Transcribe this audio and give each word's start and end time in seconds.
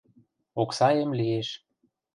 Оксаэм 0.61 1.09
лиэш. 1.19 1.49